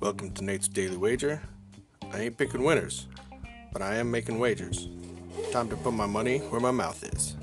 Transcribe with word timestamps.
Welcome 0.00 0.32
to 0.34 0.42
Nate's 0.42 0.66
Daily 0.66 0.96
Wager. 0.96 1.40
I 2.12 2.22
ain't 2.22 2.36
picking 2.36 2.64
winners, 2.64 3.06
but 3.72 3.80
I 3.80 3.94
am 3.96 4.10
making 4.10 4.40
wagers. 4.40 4.88
Time 5.52 5.68
to 5.68 5.76
put 5.76 5.92
my 5.92 6.06
money 6.06 6.38
where 6.38 6.60
my 6.60 6.72
mouth 6.72 7.04
is. 7.04 7.36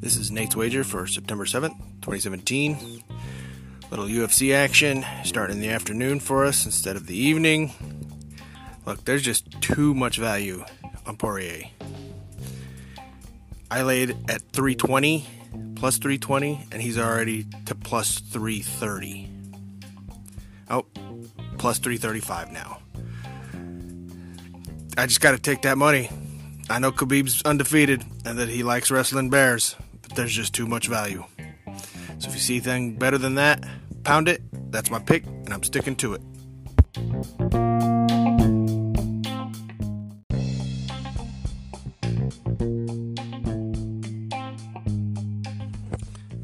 This 0.00 0.16
is 0.18 0.30
Nate's 0.30 0.56
Wager 0.56 0.84
for 0.84 1.06
September 1.06 1.46
7th, 1.46 1.78
2017. 2.02 3.02
Little 3.90 4.04
UFC 4.04 4.54
action 4.54 5.06
starting 5.24 5.56
in 5.56 5.62
the 5.62 5.70
afternoon 5.70 6.20
for 6.20 6.44
us 6.44 6.66
instead 6.66 6.96
of 6.96 7.06
the 7.06 7.16
evening. 7.16 7.72
Look, 8.86 9.04
there's 9.04 9.22
just 9.22 9.60
too 9.60 9.94
much 9.94 10.18
value 10.18 10.64
on 11.06 11.16
Poirier. 11.16 11.66
I 13.70 13.82
laid 13.82 14.10
at 14.28 14.42
320 14.52 15.26
plus 15.76 15.98
320 15.98 16.66
and 16.72 16.82
he's 16.82 16.98
already 16.98 17.46
to 17.66 17.74
plus 17.74 18.18
330. 18.18 19.28
Oh, 20.68 20.86
plus 21.58 21.78
335 21.78 22.52
now. 22.52 22.78
I 24.98 25.06
just 25.06 25.20
got 25.20 25.32
to 25.32 25.38
take 25.38 25.62
that 25.62 25.78
money. 25.78 26.10
I 26.68 26.78
know 26.78 26.92
Khabib's 26.92 27.42
undefeated 27.42 28.04
and 28.24 28.38
that 28.38 28.48
he 28.48 28.62
likes 28.62 28.90
wrestling 28.90 29.30
bears, 29.30 29.76
but 30.02 30.14
there's 30.14 30.32
just 30.32 30.54
too 30.54 30.66
much 30.66 30.88
value. 30.88 31.24
So 32.18 32.28
if 32.28 32.34
you 32.34 32.40
see 32.40 32.54
anything 32.56 32.96
better 32.96 33.18
than 33.18 33.36
that, 33.36 33.64
pound 34.04 34.28
it. 34.28 34.42
That's 34.70 34.90
my 34.90 34.98
pick, 34.98 35.26
and 35.26 35.52
I'm 35.52 35.62
sticking 35.62 35.96
to 35.96 36.14
it. 36.14 36.20